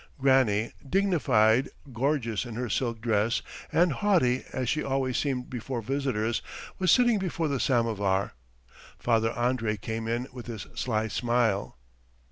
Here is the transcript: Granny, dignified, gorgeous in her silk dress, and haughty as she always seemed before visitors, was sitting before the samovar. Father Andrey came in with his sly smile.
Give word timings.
Granny, 0.19 0.73
dignified, 0.89 1.69
gorgeous 1.93 2.43
in 2.43 2.55
her 2.55 2.71
silk 2.71 3.01
dress, 3.01 3.43
and 3.71 3.91
haughty 3.93 4.43
as 4.51 4.67
she 4.67 4.83
always 4.83 5.15
seemed 5.15 5.47
before 5.47 5.79
visitors, 5.79 6.41
was 6.79 6.91
sitting 6.91 7.19
before 7.19 7.47
the 7.47 7.59
samovar. 7.59 8.33
Father 8.97 9.29
Andrey 9.37 9.77
came 9.77 10.07
in 10.07 10.27
with 10.33 10.47
his 10.47 10.65
sly 10.73 11.07
smile. 11.07 11.77